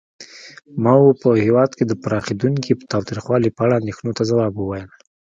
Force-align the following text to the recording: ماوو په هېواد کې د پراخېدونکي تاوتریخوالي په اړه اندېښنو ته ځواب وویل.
ماوو 0.83 1.19
په 1.21 1.29
هېواد 1.45 1.71
کې 1.77 1.83
د 1.87 1.93
پراخېدونکي 2.03 2.71
تاوتریخوالي 2.91 3.49
په 3.53 3.61
اړه 3.65 3.79
اندېښنو 3.81 4.11
ته 4.17 4.23
ځواب 4.31 4.53
وویل. 4.57 4.89